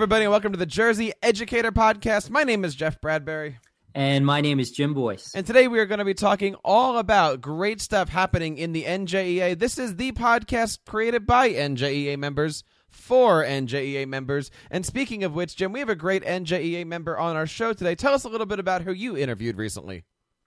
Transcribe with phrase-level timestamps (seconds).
[0.00, 2.30] Everybody, and welcome to the Jersey Educator Podcast.
[2.30, 3.58] My name is Jeff Bradbury.
[3.94, 5.34] And my name is Jim Boice.
[5.34, 8.84] And today we are going to be talking all about great stuff happening in the
[8.84, 9.58] NJEA.
[9.58, 14.50] This is the podcast created by NJEA members for NJEA members.
[14.70, 17.94] And speaking of which, Jim, we have a great NJEA member on our show today.
[17.94, 20.04] Tell us a little bit about who you interviewed recently.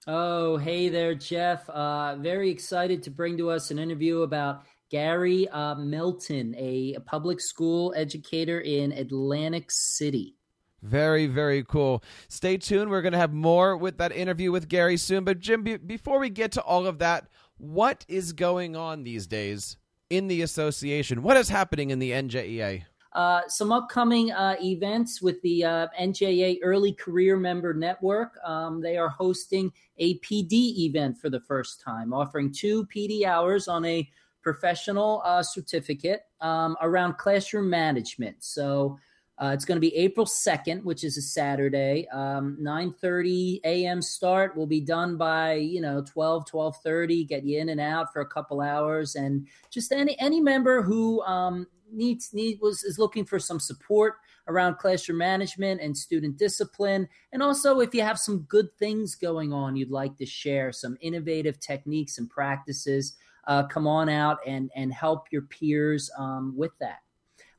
[0.08, 1.70] Oh, hey there, Jeff.
[1.70, 6.99] Uh, very excited to bring to us an interview about Gary uh, Melton, a, a
[6.99, 10.35] public school educator in Atlantic City.
[10.83, 12.03] Very, very cool.
[12.27, 12.91] Stay tuned.
[12.91, 15.23] We're going to have more with that interview with Gary soon.
[15.23, 17.25] But, Jim, be- before we get to all of that,
[17.57, 19.77] what is going on these days
[20.11, 21.23] in the association?
[21.23, 22.83] What is happening in the NJEA?
[23.13, 28.38] Uh, some upcoming uh, events with the uh, NJEA Early Career Member Network.
[28.45, 33.67] Um, they are hosting a PD event for the first time, offering two PD hours
[33.67, 34.07] on a
[34.44, 38.44] professional uh, certificate um, around classroom management.
[38.44, 38.97] So
[39.39, 42.08] uh, it's going to be April 2nd, which is a Saturday.
[42.09, 44.02] Um, 9.30 a.m.
[44.02, 48.22] start will be done by, you know, 12, 12.30, get you in and out for
[48.22, 49.16] a couple hours.
[49.16, 54.16] And just any, any member who um, needs need was is looking for some support
[54.47, 59.53] around classroom management and student discipline and also if you have some good things going
[59.53, 63.16] on you'd like to share some innovative techniques and practices
[63.47, 66.99] uh, come on out and and help your peers um, with that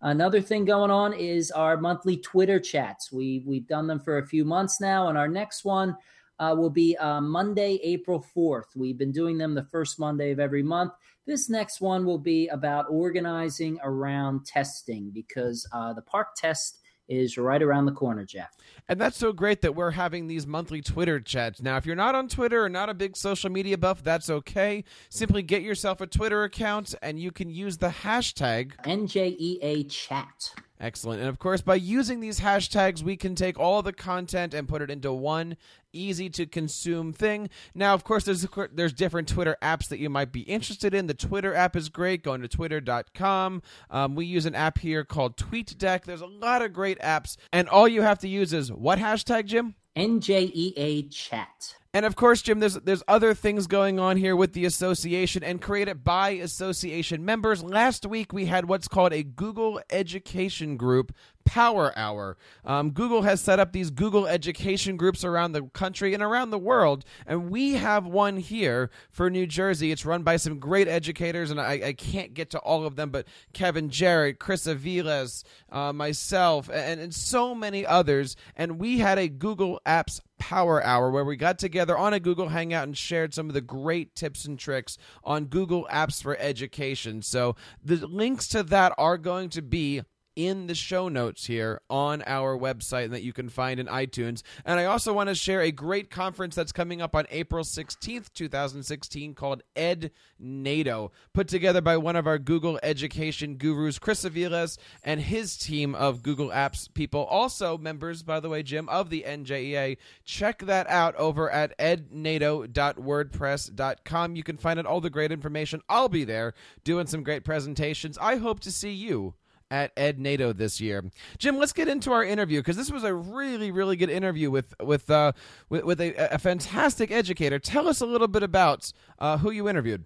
[0.02, 4.26] another thing going on is our monthly twitter chats we we've done them for a
[4.26, 5.96] few months now and our next one
[6.38, 8.76] uh, will be uh, Monday, April 4th.
[8.76, 10.92] We've been doing them the first Monday of every month.
[11.26, 17.36] This next one will be about organizing around testing because uh, the PARCC test is
[17.36, 18.56] right around the corner, Jeff.
[18.88, 21.62] And that's so great that we're having these monthly Twitter chats.
[21.62, 24.84] Now, if you're not on Twitter or not a big social media buff, that's okay.
[25.08, 30.54] Simply get yourself a Twitter account and you can use the hashtag NJEA chat.
[30.80, 31.20] Excellent.
[31.20, 34.82] And of course, by using these hashtags, we can take all the content and put
[34.82, 35.56] it into one
[35.96, 37.48] easy to consume thing.
[37.74, 41.06] Now, of course, there's there's different Twitter apps that you might be interested in.
[41.06, 42.22] The Twitter app is great.
[42.22, 43.62] Going to twitter.com.
[43.90, 46.04] Um, we use an app here called TweetDeck.
[46.04, 49.46] There's a lot of great apps, and all you have to use is what hashtag,
[49.46, 49.74] Jim?
[49.96, 51.76] NJEA chat.
[51.94, 55.62] And of course, Jim, there's there's other things going on here with the association and
[55.62, 57.62] created by association members.
[57.62, 62.36] Last week we had what's called a Google Education Group Power Hour.
[62.64, 66.58] Um, Google has set up these Google education groups around the country and around the
[66.58, 69.92] world, and we have one here for New Jersey.
[69.92, 73.10] It's run by some great educators, and I, I can't get to all of them,
[73.10, 78.34] but Kevin Jarrett, Chris Aviles, uh, myself, and, and so many others.
[78.56, 82.48] And we had a Google Apps Power Hour where we got together on a Google
[82.48, 87.22] Hangout and shared some of the great tips and tricks on Google Apps for Education.
[87.22, 90.02] So the links to that are going to be
[90.36, 94.42] in the show notes here on our website and that you can find in iTunes.
[94.64, 98.32] And I also want to share a great conference that's coming up on April 16th,
[98.32, 104.78] 2016 called Ed NATO, put together by one of our Google education gurus, Chris Aviles,
[105.02, 109.24] and his team of Google Apps people, also members, by the way, Jim, of the
[109.26, 109.96] NJEA.
[110.24, 114.36] Check that out over at ednado.wordpress.com.
[114.36, 115.82] You can find out all the great information.
[115.88, 118.18] I'll be there doing some great presentations.
[118.18, 119.34] I hope to see you
[119.70, 121.04] at Ednado this year.
[121.38, 124.74] Jim, let's get into our interview because this was a really, really good interview with
[124.80, 125.32] with uh,
[125.68, 127.58] with, with a, a, fantastic educator.
[127.58, 130.04] Tell us a little bit about uh, who you interviewed.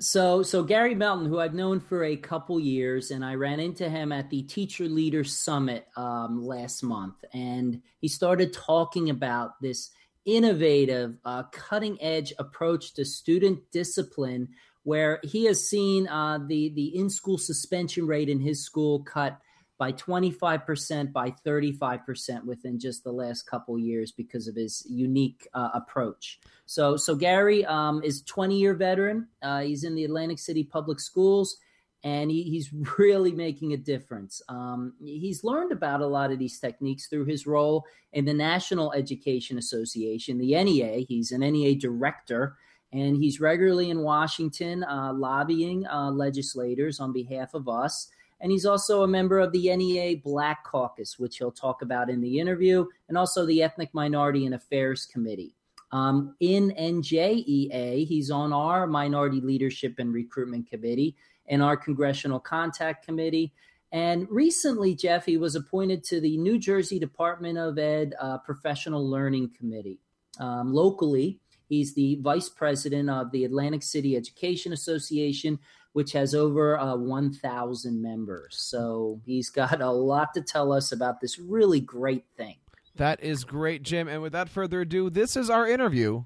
[0.00, 3.88] So, so Gary Melton, who I've known for a couple years, and I ran into
[3.88, 9.90] him at the Teacher Leader Summit um, last month, and he started talking about this
[10.24, 14.48] innovative, uh, cutting edge approach to student discipline
[14.84, 19.38] where he has seen uh, the the in school suspension rate in his school cut
[19.76, 25.70] by 25% by 35% within just the last couple years because of his unique uh,
[25.74, 26.38] approach.
[26.66, 29.28] So so gary um, is 20 year veteran.
[29.42, 31.56] Uh, he's in the atlantic city public schools
[32.04, 34.42] and he, he's really making a difference.
[34.48, 38.92] Um, he's learned about a lot of these techniques through his role in the national
[38.92, 42.56] education association the nea he's an nea director
[42.94, 48.08] and he's regularly in Washington uh, lobbying uh, legislators on behalf of us.
[48.40, 52.20] And he's also a member of the NEA Black Caucus, which he'll talk about in
[52.20, 55.56] the interview, and also the Ethnic Minority and Affairs Committee.
[55.90, 61.16] Um, in NJEA, he's on our Minority Leadership and Recruitment Committee
[61.48, 63.52] and our Congressional Contact Committee.
[63.90, 69.08] And recently, Jeff, he was appointed to the New Jersey Department of Ed uh, Professional
[69.08, 70.00] Learning Committee.
[70.40, 75.58] Um, locally, He's the vice president of the Atlantic City Education Association,
[75.92, 78.56] which has over uh, 1,000 members.
[78.56, 82.56] So he's got a lot to tell us about this really great thing.
[82.96, 84.06] That is great, Jim.
[84.08, 86.24] And without further ado, this is our interview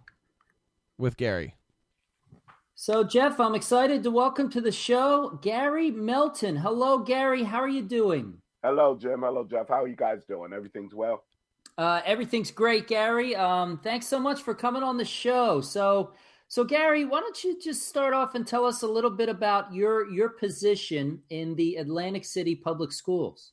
[0.99, 1.55] with Gary.
[2.75, 6.57] So, Jeff, I'm excited to welcome to the show Gary Melton.
[6.57, 7.43] Hello, Gary.
[7.43, 8.35] How are you doing?
[8.63, 9.23] Hello, Jim.
[9.23, 9.69] Hello, Jeff.
[9.69, 10.53] How are you guys doing?
[10.53, 11.25] Everything's well?
[11.79, 13.37] Uh, everything's great, Gary.
[13.37, 15.61] Um, thanks so much for coming on the show.
[15.61, 16.13] So,
[16.49, 19.73] so Gary, why don't you just start off and tell us a little bit about
[19.73, 23.53] your your position in the Atlantic City Public Schools?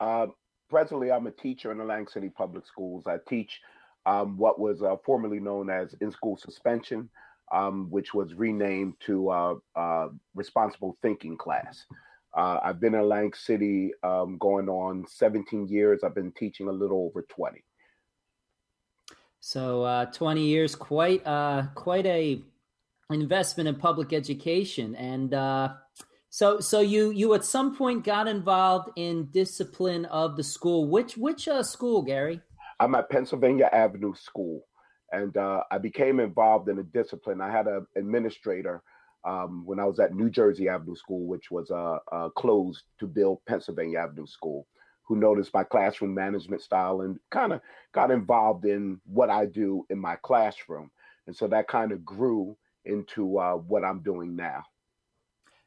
[0.00, 0.28] Uh,
[0.70, 3.04] presently, I'm a teacher in Atlantic City Public Schools.
[3.06, 3.60] I teach
[4.06, 7.10] um, what was uh, formerly known as in-school suspension,
[7.52, 11.84] um, which was renamed to uh, uh, responsible thinking class.
[12.36, 16.04] Uh, I've been in Atlantic City um, going on 17 years.
[16.04, 17.62] I've been teaching a little over 20.
[19.40, 22.42] So uh, 20 years, quite uh, quite a
[23.10, 25.72] investment in public education, and uh,
[26.28, 30.88] so so you you at some point got involved in discipline of the school.
[30.88, 32.42] Which which uh, school, Gary?
[32.78, 34.66] I'm at Pennsylvania Avenue School,
[35.10, 37.40] and uh, I became involved in the discipline.
[37.40, 38.82] I had an administrator
[39.24, 43.06] um, when I was at New Jersey Avenue School, which was uh, uh, closed to
[43.06, 44.66] build Pennsylvania Avenue School
[45.10, 49.84] who noticed my classroom management style and kind of got involved in what I do
[49.90, 50.88] in my classroom.
[51.26, 54.62] And so that kind of grew into uh, what I'm doing now.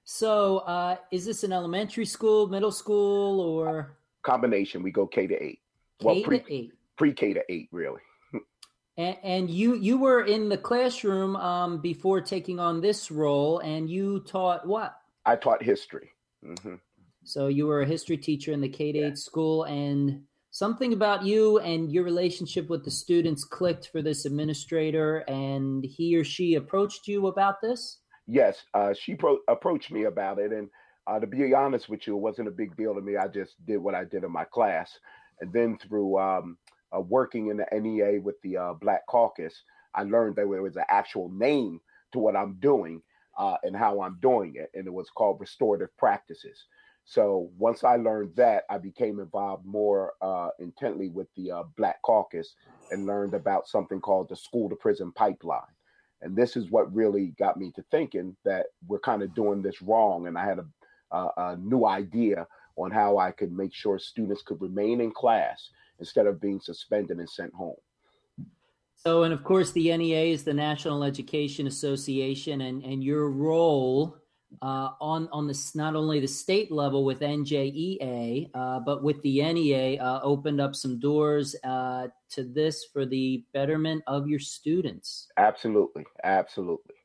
[0.06, 4.82] So, uh, is this an elementary school, middle school, or combination?
[4.82, 5.60] We go K to eight.
[6.00, 6.74] K well, pre, to eight.
[6.98, 8.02] Pre K to eight, really.
[8.98, 13.90] And, and, you you were in the classroom um, before taking on this role, and
[13.90, 14.96] you taught what?
[15.26, 16.12] I taught history.
[16.46, 16.76] Mm-hmm.
[17.24, 19.14] So you were a history teacher in the K 8 yeah.
[19.16, 25.20] school, and something about you and your relationship with the students clicked for this administrator,
[25.28, 28.00] and he or she approached you about this?
[28.28, 30.52] Yes, uh, she pro- approached me about it.
[30.52, 30.70] And
[31.08, 33.18] uh, to be honest with you, it wasn't a big deal to me.
[33.18, 34.92] I just did what I did in my class.
[35.42, 36.58] And then through um,
[36.96, 39.64] uh, working in the NEA with the uh, Black Caucus,
[39.96, 41.80] I learned that there was an actual name
[42.12, 43.02] to what I'm doing
[43.38, 44.72] uh, and how I'm doing it.
[44.74, 46.66] And it was called restorative practices.
[47.06, 52.02] So once I learned that, I became involved more uh, intently with the uh, Black
[52.02, 52.56] Caucus
[52.92, 55.62] and learned about something called the school to prison pipeline.
[56.22, 59.82] And this is what really got me to thinking that we're kind of doing this
[59.82, 60.28] wrong.
[60.28, 62.48] And I had a, a, a new idea
[62.78, 65.70] on how I could make sure students could remain in class
[66.04, 67.76] instead of being suspended and sent home.
[68.96, 74.18] So, and of course, the NEA is the National Education Association, and, and your role
[74.62, 79.42] uh, on on this not only the state level with NJEA, uh, but with the
[79.42, 85.28] NEA, uh, opened up some doors uh, to this for the betterment of your students.
[85.38, 86.96] Absolutely, absolutely.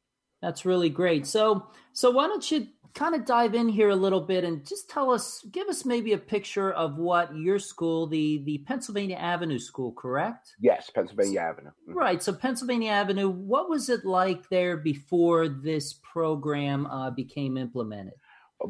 [0.43, 1.27] That's really great.
[1.27, 4.89] So, so why don't you kind of dive in here a little bit and just
[4.89, 9.59] tell us, give us maybe a picture of what your school, the the Pennsylvania Avenue
[9.59, 10.55] School, correct?
[10.61, 11.71] Yes, Pennsylvania Avenue.
[11.71, 11.99] Mm-hmm.
[11.99, 12.23] Right.
[12.23, 18.15] So Pennsylvania Avenue, what was it like there before this program uh, became implemented?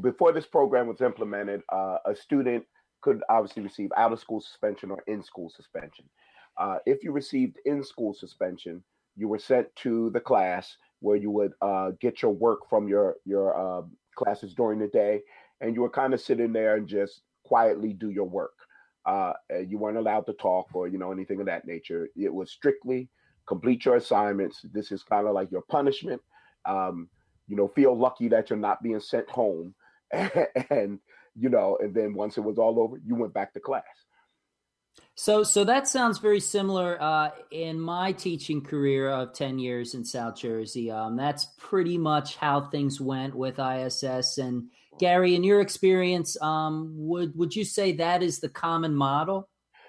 [0.02, 2.64] Before this program was implemented, uh, a student
[3.00, 6.04] could obviously receive out of school suspension or in school suspension.
[6.58, 8.82] Uh, if you received in school suspension,
[9.16, 13.16] you were sent to the class where you would uh, get your work from your
[13.24, 13.82] your uh,
[14.18, 15.22] classes during the day,
[15.60, 18.52] and you were kind of sitting there and just quietly do your work.
[19.06, 19.32] Uh,
[19.66, 22.08] you weren't allowed to talk or you know anything of that nature.
[22.16, 23.08] It was strictly
[23.46, 24.60] complete your assignments.
[24.72, 26.20] This is kind of like your punishment.
[26.66, 27.08] Um,
[27.46, 29.74] you know, feel lucky that you're not being sent home,
[30.12, 30.98] and
[31.34, 33.84] you know, and then once it was all over, you went back to class.
[35.14, 40.04] So, so that sounds very similar uh, in my teaching career of ten years in
[40.04, 40.90] South Jersey.
[40.90, 44.38] Um, that's pretty much how things went with ISS.
[44.38, 44.68] And
[45.00, 49.48] Gary, in your experience, um, would would you say that is the common model?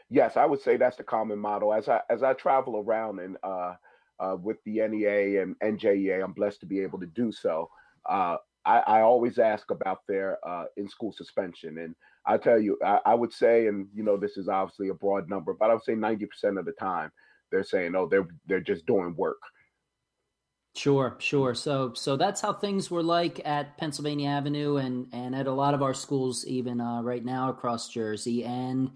[0.10, 1.74] Yes, I would say that's the common model.
[1.74, 3.75] As I as I travel around and uh,
[4.20, 7.70] uh, with the NEA and NJEA, I'm blessed to be able to do so.
[8.10, 11.96] Uh, I, I, always ask about their uh, in school suspension, and
[12.29, 15.27] I tell you, I, I, would say, and you know, this is obviously a broad
[15.27, 17.12] number, but I would say 90% of the time
[17.51, 19.41] they're saying, oh, they're they're just doing work.
[20.75, 21.55] Sure, sure.
[21.55, 25.74] So so that's how things were like at Pennsylvania Avenue and and at a lot
[25.74, 28.45] of our schools even uh, right now across Jersey.
[28.45, 28.91] And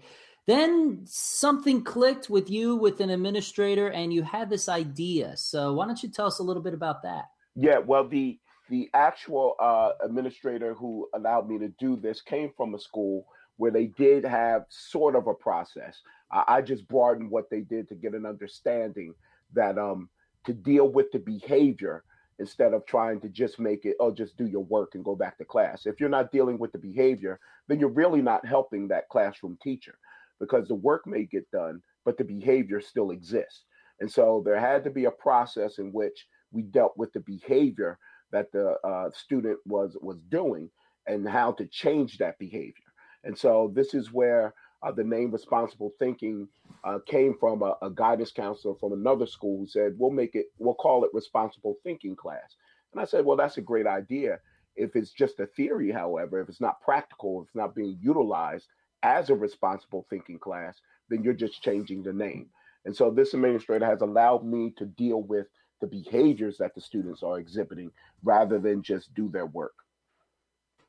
[0.46, 5.36] then something clicked with you with an administrator and you had this idea.
[5.36, 7.24] So why don't you tell us a little bit about that?
[7.56, 12.74] Yeah, well the the actual uh, administrator who allowed me to do this came from
[12.74, 16.00] a school where they did have sort of a process.
[16.32, 19.14] Uh, I just broadened what they did to get an understanding
[19.52, 20.08] that um,
[20.46, 22.04] to deal with the behavior,
[22.38, 25.38] instead of trying to just make it, oh, just do your work and go back
[25.38, 25.86] to class.
[25.86, 29.98] If you're not dealing with the behavior, then you're really not helping that classroom teacher
[30.40, 33.64] because the work may get done, but the behavior still exists.
[34.00, 37.98] And so there had to be a process in which we dealt with the behavior
[38.34, 40.68] that the uh, student was was doing
[41.06, 42.90] and how to change that behavior.
[43.22, 46.48] And so this is where uh, the name responsible thinking
[46.82, 50.46] uh, came from a, a, guidance counselor from another school who said, we'll make it,
[50.58, 52.56] we'll call it responsible thinking class.
[52.92, 54.40] And I said, well, that's a great idea.
[54.76, 58.66] If it's just a theory, however, if it's not practical, if it's not being utilized
[59.02, 62.50] as a responsible thinking class, then you're just changing the name.
[62.84, 65.46] And so this administrator has allowed me to deal with
[65.80, 67.90] the behaviors that the students are exhibiting
[68.22, 69.74] rather than just do their work.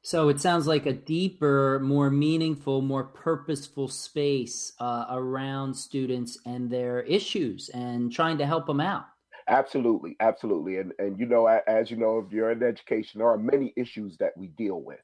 [0.01, 6.70] So it sounds like a deeper, more meaningful, more purposeful space uh, around students and
[6.70, 9.06] their issues and trying to help them out.
[9.48, 13.38] Absolutely, absolutely, and and you know, as you know, if you're in education, there are
[13.38, 15.01] many issues that we deal with,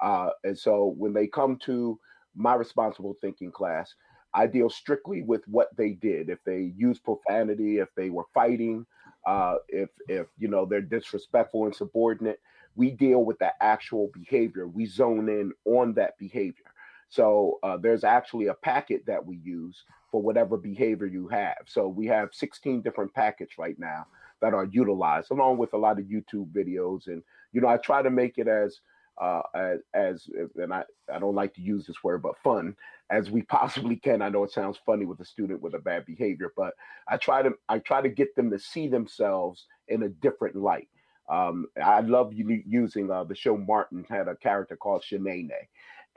[0.00, 1.98] uh, and so when they come to
[2.34, 3.94] my responsible thinking class,
[4.34, 6.28] I deal strictly with what they did.
[6.28, 8.84] If they use profanity, if they were fighting,
[9.26, 12.40] uh, if if you know they're disrespectful and subordinate,
[12.76, 14.66] we deal with the actual behavior.
[14.66, 16.64] We zone in on that behavior.
[17.08, 21.58] So uh, there's actually a packet that we use for whatever behavior you have.
[21.66, 24.06] So we have 16 different packets right now
[24.40, 27.06] that are utilized, along with a lot of YouTube videos.
[27.06, 28.80] And you know, I try to make it as
[29.20, 32.74] uh, as, as and I, I don't like to use this word, but fun
[33.10, 34.22] as we possibly can.
[34.22, 36.74] I know it sounds funny with a student with a bad behavior, but
[37.08, 40.88] I try to I try to get them to see themselves in a different light.
[41.28, 43.56] Um, I love using uh, the show.
[43.56, 45.48] Martin had a character called Shanae,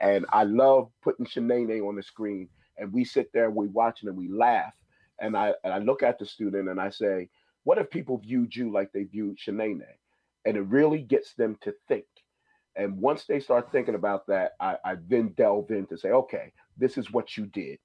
[0.00, 4.08] and I love putting Shanae on the screen, and we sit there, we watch it,
[4.08, 4.74] and we laugh.
[5.20, 7.30] And I and I look at the student and I say,
[7.64, 9.82] "What if people viewed you like they viewed Shanae?"
[10.44, 12.06] And it really gets them to think.
[12.76, 16.52] And once they start thinking about that, I, I then delve in to say, "Okay,
[16.78, 17.78] this is what you did,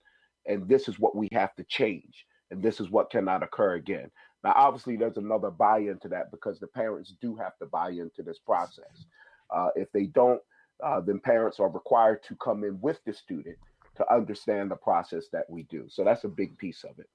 [0.46, 4.10] and this is what we have to change, and this is what cannot occur again."
[4.44, 8.24] Now, obviously, there's another buy into that because the parents do have to buy into
[8.24, 9.06] this process.
[9.54, 10.42] Uh, if they don't,
[10.84, 13.58] uh, then parents are required to come in with the student
[13.96, 15.86] to understand the process that we do.
[15.90, 17.08] So that's a big piece of it.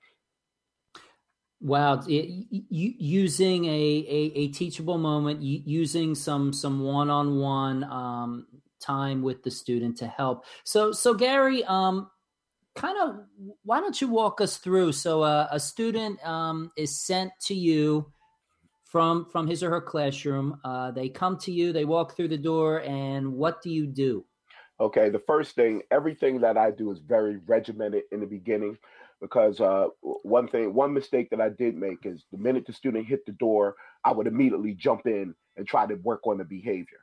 [1.61, 8.47] Wow, it, using a, a, a, teachable moment, using some some one on one
[8.81, 10.45] time with the student to help.
[10.65, 12.11] So so Gary, um,
[12.77, 13.25] kind of
[13.65, 14.93] why don't you walk us through?
[14.93, 18.13] So uh, a student um, is sent to you
[18.85, 20.61] from from his or her classroom.
[20.65, 24.25] Uh, they come to you they walk through the door and what do you do?
[24.81, 28.79] Okay the first thing everything that i do is very regimented in the beginning
[29.21, 33.07] because uh, one thing one mistake that i did make is the minute the student
[33.07, 36.99] hit the door i would immediately jump in and try to work on the behavior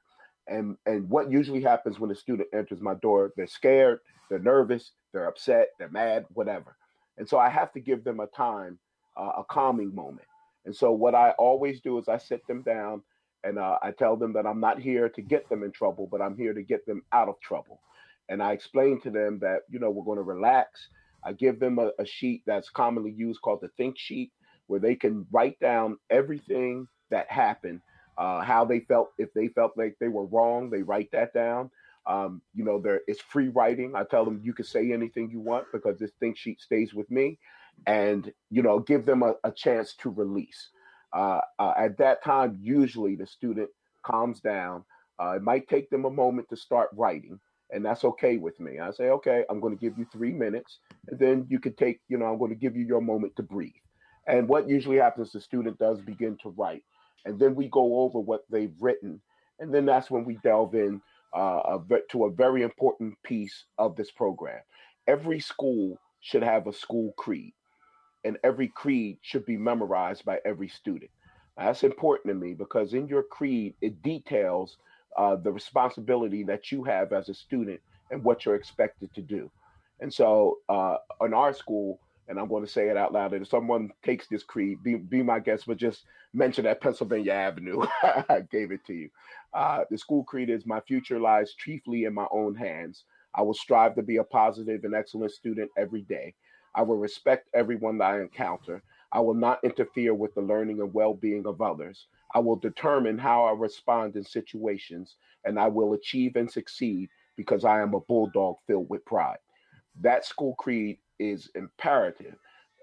[0.48, 4.00] and and what usually happens when a student enters my door they're scared
[4.30, 6.76] they're nervous they're upset, they're mad, whatever.
[7.18, 8.78] And so I have to give them a time,
[9.16, 10.28] uh, a calming moment.
[10.66, 13.02] And so what I always do is I sit them down
[13.46, 16.22] and uh, I tell them that I'm not here to get them in trouble, but
[16.22, 17.80] I'm here to get them out of trouble.
[18.28, 20.90] And I explain to them that, you know, we're going to relax.
[21.24, 24.34] I give them a, a sheet that's commonly used called the think sheet,
[24.68, 27.80] where they can write down everything that happened,
[28.18, 29.12] uh, how they felt.
[29.18, 31.72] If they felt like they were wrong, they write that down.
[32.08, 33.94] Um, you know, there it's free writing.
[33.96, 37.10] I tell them you can say anything you want because this think sheet stays with
[37.10, 37.40] me,
[37.88, 40.70] and you know, give them a, a chance to release.
[41.14, 43.70] Uh, uh, at that time, usually the student
[44.04, 44.84] calms down.
[45.20, 47.40] Uh, it might take them a moment to start writing,
[47.72, 48.80] and that's okay with me.
[48.80, 52.02] I say, okay, I'm going to give you three minutes, and then you can take,
[52.10, 53.72] you know, I'm going to give you your moment to breathe.
[54.28, 56.84] And what usually happens, the student does begin to write,
[57.26, 59.22] and then we go over what they've written,
[59.60, 61.02] and then that's when we delve in
[61.36, 64.62] uh, a, to a very important piece of this program.
[65.08, 67.54] Every school should have a school creed,
[68.24, 71.12] and every creed should be memorized by every student.
[71.58, 74.78] That's important to me because in your creed, it details
[75.18, 77.80] uh, the responsibility that you have as a student
[78.12, 79.50] and what you're expected to do.
[80.02, 83.34] And so, uh, in our school, and I'm going to say it out loud.
[83.34, 87.34] And if someone takes this creed, be, be my guest, but just mention that Pennsylvania
[87.34, 87.86] Avenue.
[88.04, 89.10] I gave it to you.
[89.54, 93.04] Uh, the school creed is my future lies chiefly in my own hands.
[93.36, 96.34] I will strive to be a positive and excellent student every day.
[96.74, 98.84] I will respect everyone that I encounter.
[99.12, 102.08] I will not interfere with the learning and well being of others.
[102.34, 105.16] I will determine how I respond in situations,
[105.46, 109.38] and I will achieve and succeed because I am a bulldog filled with pride.
[110.02, 112.36] That school creed is imperative.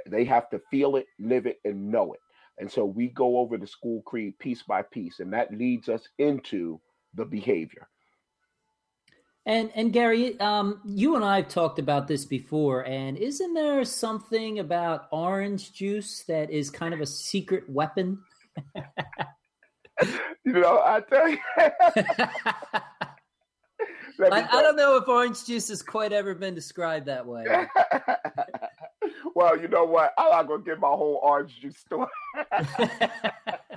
[0.06, 2.20] They have to feel it, live it, and know it.
[2.58, 6.06] And so we go over the school creed piece by piece, and that leads us
[6.18, 6.80] into
[7.14, 7.88] the behavior.
[9.44, 13.84] And and Gary, um, you and I have talked about this before, and isn't there
[13.84, 18.20] something about orange juice that is kind of a secret weapon?
[20.44, 21.38] you know, I tell you.
[24.30, 27.44] I, I, don't know if orange juice has quite ever been described that way.
[29.34, 30.12] well, you know what?
[30.18, 32.06] I'm not gonna give my whole orange juice story.
[32.52, 33.68] but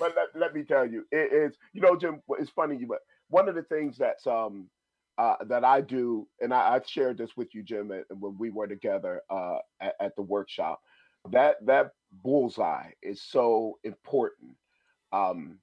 [0.00, 1.56] let, let me tell you, it is.
[1.72, 2.22] You know, Jim.
[2.38, 4.68] It's funny, but one of the things that's um
[5.18, 8.68] uh, that I do, and I, have shared this with you, Jim, when we were
[8.68, 10.80] together uh, at, at, the workshop.
[11.30, 11.90] That that
[12.22, 14.52] bullseye is so important
[15.12, 15.58] um,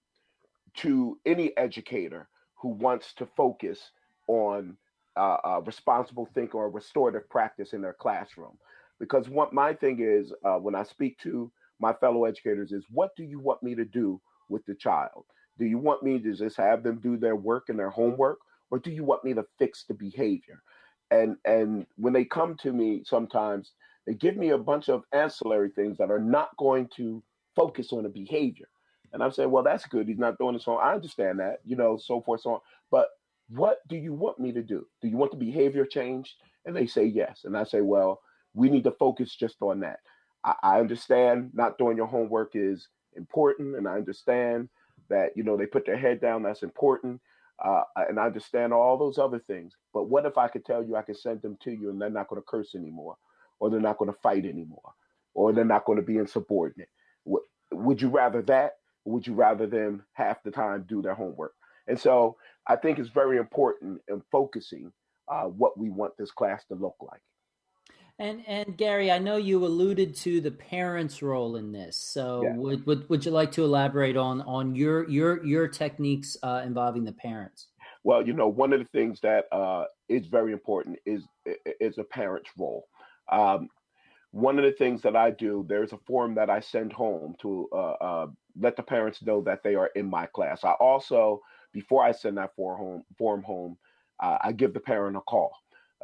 [0.78, 3.92] to any educator who wants to focus
[4.28, 4.78] on
[5.18, 8.58] uh, uh, responsible think or restorative practice in their classroom.
[9.00, 13.16] Because what my thing is uh, when I speak to my fellow educators is, what
[13.16, 15.26] do you want me to do with the child?
[15.58, 18.40] Do you want me to just have them do their work and their homework,
[18.72, 20.62] or do you want me to fix the behavior?
[21.12, 23.72] And and when they come to me, sometimes
[24.06, 27.24] they give me a bunch of ancillary things that are not going to
[27.56, 28.68] focus on the behavior.
[29.14, 30.08] And I'm saying, well, that's good.
[30.08, 30.80] He's not doing this on.
[30.82, 32.60] I understand that, you know, so forth, so on.
[32.92, 33.10] But
[33.50, 34.88] what do you want me to do?
[35.02, 36.34] Do you want the behavior changed?
[36.66, 37.42] And they say yes.
[37.46, 38.22] And I say, well,
[38.54, 40.00] we need to focus just on that.
[40.44, 44.70] I, I understand not doing your homework is important, and I understand
[45.10, 46.44] that you know they put their head down.
[46.44, 47.22] That's important,
[47.64, 49.74] uh, and I understand all those other things.
[49.94, 52.10] But what if I could tell you I could send them to you, and they're
[52.10, 53.18] not going to curse anymore,
[53.60, 54.94] or they're not going to fight anymore,
[55.34, 56.90] or they're not going to be insubordinate?
[57.26, 58.74] W- would you rather that?
[59.06, 61.54] Would you rather them half the time do their homework?
[61.88, 64.92] And so I think it's very important in focusing
[65.28, 67.22] uh, what we want this class to look like.
[68.18, 71.98] And and Gary, I know you alluded to the parents' role in this.
[71.98, 72.56] So yeah.
[72.56, 77.04] would, would would you like to elaborate on on your your your techniques uh, involving
[77.04, 77.68] the parents?
[78.06, 81.24] Well, you know, one of the things that uh, is very important is
[81.82, 82.88] is a parent's role.
[83.30, 83.68] Um,
[84.36, 87.70] one of the things that I do, there's a form that I send home to
[87.72, 88.28] uh, uh,
[88.60, 90.64] let the parents know that they are in my class.
[90.66, 93.78] I also, before I send that form home, form home,
[94.22, 95.54] uh, I give the parent a call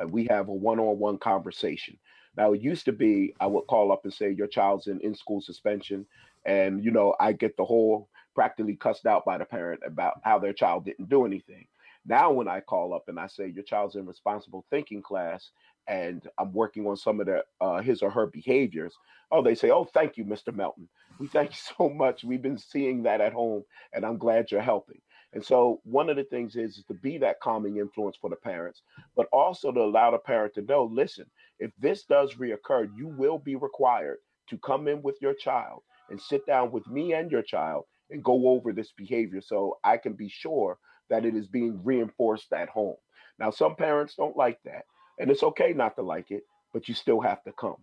[0.02, 1.98] uh, we have a one-on-one conversation.
[2.38, 5.42] Now it used to be I would call up and say your child's in in-school
[5.42, 6.06] suspension,
[6.46, 10.40] and you know I get the whole practically cussed out by the parent about how
[10.40, 11.68] their child didn't do anything.
[12.06, 15.52] Now when I call up and I say your child's in responsible thinking class
[15.88, 18.94] and I'm working on some of the uh, his or her behaviors,
[19.32, 20.56] oh they say oh thank you Mr.
[20.56, 20.88] Melton,
[21.20, 22.24] we thank you so much.
[22.24, 23.64] We've been seeing that at home,
[23.94, 25.02] and I'm glad you're helping.
[25.34, 28.36] And so one of the things is, is to be that calming influence for the
[28.36, 28.82] parents,
[29.16, 31.26] but also to allow the parent to know, listen,
[31.60, 34.18] if this does reoccur, you will be required
[34.50, 38.24] to come in with your child and sit down with me and your child and
[38.24, 40.78] go over this behavior so I can be sure
[41.10, 42.98] that it is being reinforced at home.
[43.40, 44.84] Now, some parents don't like that,
[45.20, 46.44] and it's okay not to like it,
[46.74, 47.78] but you still have to come.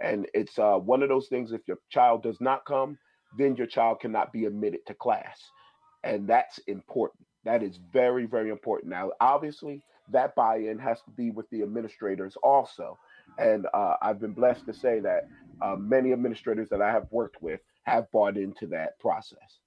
[0.00, 2.98] And it's uh, one of those things if your child does not come,
[3.38, 5.40] then your child cannot be admitted to class
[6.04, 7.26] and that's important.
[7.44, 8.90] That is very, very important.
[8.90, 12.98] Now, obviously, that buy-in has to be with the administrators also,
[13.38, 15.26] and uh, I've been blessed to say that
[15.62, 19.60] uh, many administrators that I have worked with have bought into that process.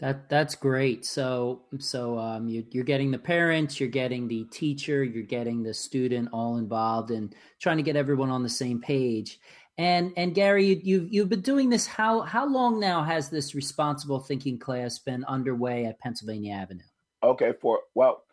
[0.00, 1.04] That that's great.
[1.04, 5.72] So so um, you, you're getting the parents, you're getting the teacher, you're getting the
[5.72, 9.38] student all involved, and trying to get everyone on the same page.
[9.78, 11.86] And and Gary, you, you've you've been doing this.
[11.86, 16.84] How how long now has this responsible thinking class been underway at Pennsylvania Avenue?
[17.22, 18.24] Okay, for well,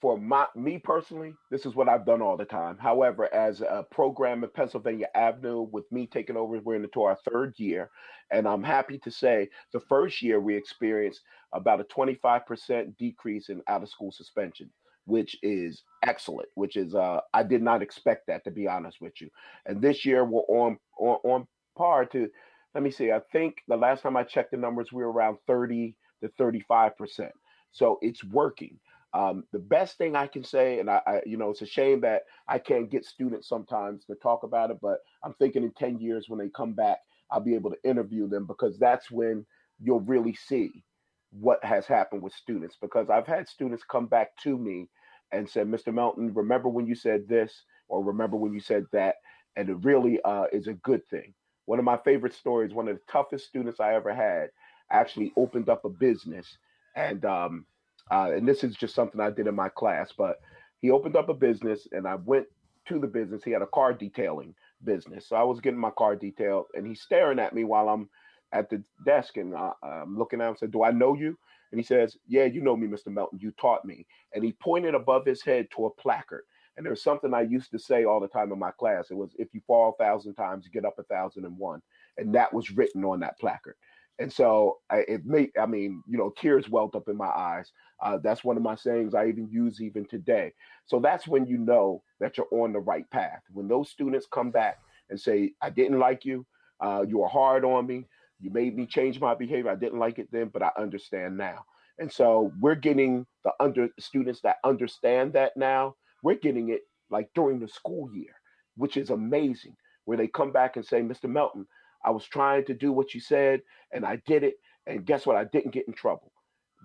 [0.00, 2.78] for my me personally, this is what I've done all the time.
[2.78, 7.54] However, as a program at Pennsylvania Avenue, with me taking over, we're into our third
[7.58, 7.90] year,
[8.30, 11.22] and I'm happy to say the first year we experienced
[11.54, 14.70] about a 25% decrease in out of school suspension
[15.06, 16.48] which is excellent.
[16.54, 19.28] Which is uh, I did not expect that to be honest with you.
[19.66, 21.46] And this year we're on on, on
[21.76, 22.28] par to.
[22.74, 23.12] Let me see.
[23.12, 26.96] I think the last time I checked the numbers, we were around thirty to thirty-five
[26.96, 27.32] percent.
[27.72, 28.78] So it's working.
[29.14, 32.00] Um, the best thing I can say, and I, I, you know, it's a shame
[32.02, 35.98] that I can't get students sometimes to talk about it, but I'm thinking in 10
[35.98, 36.98] years when they come back,
[37.30, 39.46] I'll be able to interview them because that's when
[39.80, 40.84] you'll really see
[41.30, 42.76] what has happened with students.
[42.80, 44.88] Because I've had students come back to me
[45.32, 45.92] and said, Mr.
[45.92, 49.16] Melton, remember when you said this, or remember when you said that.
[49.56, 51.34] And it really uh, is a good thing.
[51.66, 54.50] One of my favorite stories, one of the toughest students I ever had,
[54.90, 56.56] actually opened up a business.
[56.96, 57.66] And um,
[58.10, 60.40] uh, and this is just something I did in my class, but
[60.80, 62.46] he opened up a business and I went
[62.86, 63.44] to the business.
[63.44, 65.28] He had a car detailing business.
[65.28, 68.08] So I was getting my car detailed, and he's staring at me while I'm
[68.52, 70.50] at the desk, and uh, I'm looking at him.
[70.50, 71.36] and Said, "Do I know you?"
[71.70, 73.08] And he says, "Yeah, you know me, Mr.
[73.08, 73.38] Melton.
[73.40, 76.44] You taught me." And he pointed above his head to a placard.
[76.76, 79.10] And there's something I used to say all the time in my class.
[79.10, 81.82] It was, "If you fall a thousand times, get up a thousand and one."
[82.16, 83.74] And that was written on that placard.
[84.18, 87.70] And so I, it made, I mean, you know, tears welled up in my eyes.
[88.02, 90.52] Uh, that's one of my sayings I even use even today.
[90.86, 93.42] So that's when you know that you're on the right path.
[93.52, 94.78] When those students come back
[95.10, 96.44] and say, I didn't like you,
[96.80, 98.06] uh, you were hard on me,
[98.40, 99.70] you made me change my behavior.
[99.70, 101.64] I didn't like it then, but I understand now.
[101.98, 105.96] And so we're getting the under students that understand that now.
[106.22, 108.34] We're getting it like during the school year,
[108.76, 111.28] which is amazing, where they come back and say, Mr.
[111.28, 111.66] Melton,
[112.08, 113.60] I was trying to do what you said
[113.92, 114.54] and I did it.
[114.86, 115.36] And guess what?
[115.36, 116.32] I didn't get in trouble.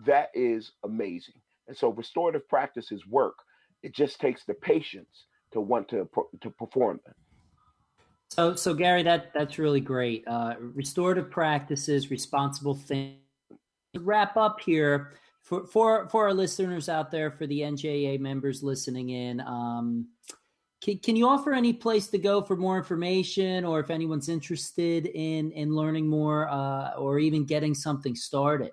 [0.06, 1.36] That is amazing.
[1.70, 3.36] And so restorative practices work.
[3.84, 6.10] It just takes the patience to want to
[6.42, 7.16] to perform them.
[8.32, 10.28] So, so Gary, that that's really great.
[10.28, 13.20] Uh, restorative practices, responsible things.
[13.96, 19.10] Wrap up here for for for our listeners out there, for the NJEA members listening
[19.10, 19.40] in.
[19.40, 20.08] Um,
[20.84, 25.06] can, can you offer any place to go for more information, or if anyone's interested
[25.06, 28.72] in in learning more, uh, or even getting something started?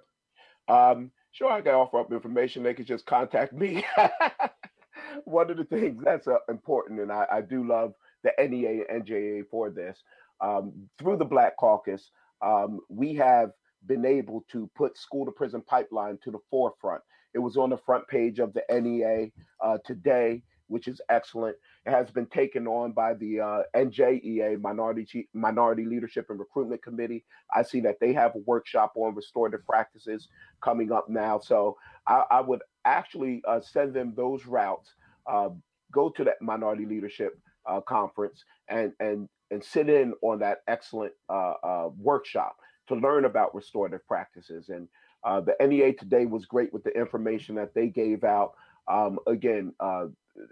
[0.69, 2.65] Um, sure, I can offer up information.
[2.65, 3.85] They can just contact me.
[5.25, 7.95] One of the things that's uh, important, and I, I, do love
[8.25, 10.03] the NEA and NJEA for this.
[10.41, 12.11] Um, through the Black Caucus,
[12.43, 13.51] um, we have
[13.87, 17.03] been able to put school to prison pipeline to the forefront.
[17.35, 19.29] It was on the front page of the NEA
[19.63, 21.57] uh, today which is excellent.
[21.85, 27.25] It has been taken on by the uh, NJEA Minority Minority Leadership and Recruitment Committee.
[27.55, 30.29] I see that they have a workshop on restorative practices
[30.63, 31.41] coming up now.
[31.41, 34.95] So I, I would actually uh, send them those routes.
[35.27, 35.51] Uh,
[35.93, 41.13] go to that Minority Leadership uh, Conference and and and sit in on that excellent
[41.29, 42.57] uh, uh, workshop
[42.87, 44.69] to learn about restorative practices.
[44.69, 44.89] And
[45.25, 48.53] the NEA today was great with the information that they gave out.
[48.91, 50.07] Um, again, uh,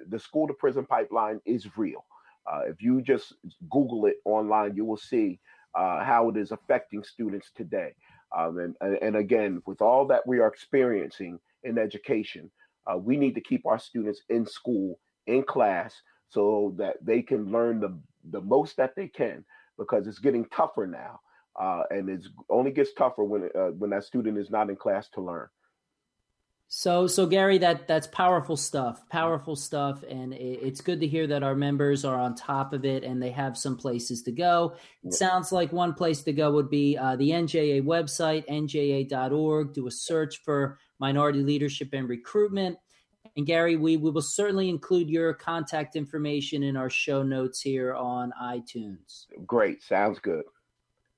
[0.09, 2.05] the school to prison pipeline is real.
[2.51, 3.35] Uh, if you just
[3.70, 5.38] Google it online, you will see
[5.74, 7.94] uh, how it is affecting students today.
[8.37, 12.51] Um, and, and again, with all that we are experiencing in education,
[12.87, 15.94] uh, we need to keep our students in school, in class,
[16.29, 17.98] so that they can learn the,
[18.31, 19.44] the most that they can
[19.79, 21.20] because it's getting tougher now.
[21.59, 25.09] Uh, and it only gets tougher when, uh, when that student is not in class
[25.09, 25.48] to learn.
[26.70, 29.02] So, so Gary, that that's powerful stuff.
[29.09, 32.85] Powerful stuff, and it, it's good to hear that our members are on top of
[32.85, 34.76] it and they have some places to go.
[35.02, 39.72] It sounds like one place to go would be uh, the NJEA website, njea.org.
[39.72, 42.76] Do a search for minority leadership and recruitment.
[43.35, 47.94] And Gary, we, we will certainly include your contact information in our show notes here
[47.94, 49.26] on iTunes.
[49.46, 50.44] Great, sounds good.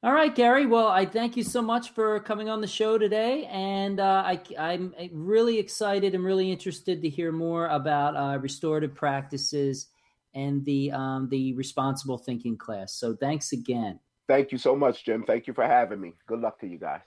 [0.02, 0.64] All right, Gary.
[0.64, 4.40] Well, I thank you so much for coming on the show today, and uh, I,
[4.56, 9.88] am really excited and really interested to hear more about uh, restorative practices
[10.34, 12.94] and the um, the responsible thinking class.
[12.94, 14.00] So, thanks again.
[14.26, 15.22] Thank you so much, Jim.
[15.26, 16.14] Thank you for having me.
[16.26, 17.02] Good luck to you guys.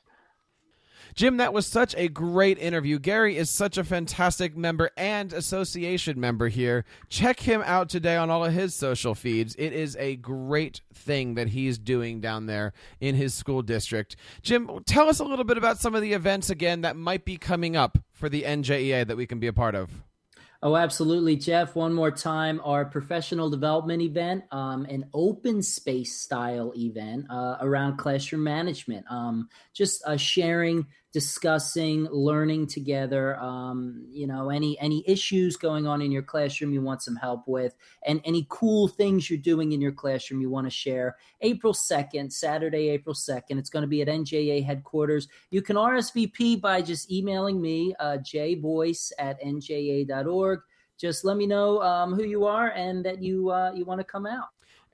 [1.14, 2.98] Jim, that was such a great interview.
[2.98, 6.86] Gary is such a fantastic member and association member here.
[7.10, 9.56] Check him out today on all of his social feeds.
[9.56, 14.16] It is a great thing that he's doing down there in his school district.
[14.42, 17.38] Jim, tell us a little bit about some of the events again that might be
[17.38, 20.04] coming up for the NJEA that we can be a part of.
[20.66, 21.76] Oh, absolutely, Jeff.
[21.76, 27.98] One more time, our professional development event, um, an open space style event uh, around
[27.98, 29.06] classroom management.
[29.10, 33.40] Um, just uh, sharing discussing, learning together.
[33.40, 37.48] Um, you know, any any issues going on in your classroom you want some help
[37.48, 41.16] with, and any cool things you're doing in your classroom you want to share.
[41.42, 43.60] April second, Saturday, April second.
[43.60, 45.28] It's going to be at NJEA headquarters.
[45.52, 50.53] You can RSVP by just emailing me, uh, jboice at njea.org.
[50.98, 54.06] Just let me know um, who you are and that you uh, you want to
[54.06, 54.48] come out.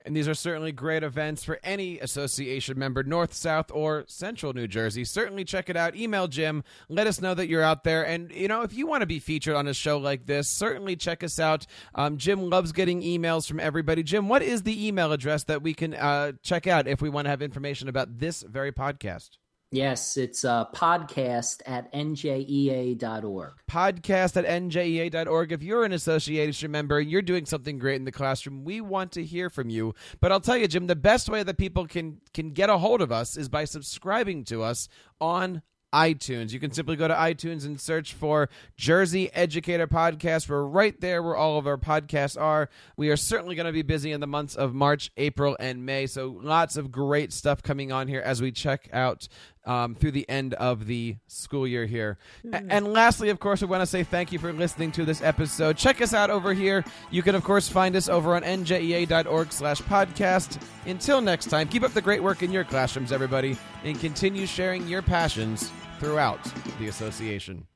[0.04, 4.66] And these are certainly great events for any association member, North, South, or Central New
[4.66, 5.04] Jersey.
[5.04, 5.94] Certainly check it out.
[5.94, 6.64] Email Jim.
[6.88, 8.06] Let us know that you're out there.
[8.06, 10.96] And, you know, if you want to be featured on a show like this, certainly
[10.96, 11.66] check us out.
[11.94, 14.02] Um, Jim loves getting emails from everybody.
[14.02, 17.26] Jim, what is the email address that we can uh, check out if we want
[17.26, 19.36] to have information about this very podcast?
[19.72, 23.52] Yes, it's a podcast at njea.org.
[23.70, 25.52] Podcast at njea.org.
[25.52, 29.12] If you're an association member and you're doing something great in the classroom, we want
[29.12, 29.94] to hear from you.
[30.20, 33.00] But I'll tell you, Jim, the best way that people can can get a hold
[33.00, 34.88] of us is by subscribing to us
[35.20, 36.52] on iTunes.
[36.52, 40.48] You can simply go to iTunes and search for Jersey Educator Podcast.
[40.48, 42.68] We're right there where all of our podcasts are.
[42.96, 46.06] We are certainly going to be busy in the months of March, April, and May.
[46.06, 49.28] So lots of great stuff coming on here as we check out
[49.66, 52.18] um, through the end of the school year here.
[52.52, 55.22] A- And lastly, of course, we want to say thank you for listening to this
[55.22, 55.76] episode.
[55.76, 56.84] Check us out over here.
[57.10, 60.60] You can, of course, find us over on njea.org slash podcast.
[60.86, 64.86] Until next time, keep up the great work in your classrooms, everybody, and continue sharing
[64.88, 66.42] your passions throughout
[66.78, 67.66] the association.